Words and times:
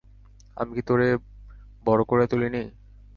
আমি 0.57 0.71
কি 0.75 0.81
তোরে 0.87 1.07
বড় 1.85 2.01
করে 2.03 2.25
তুলিনি? 2.27 2.63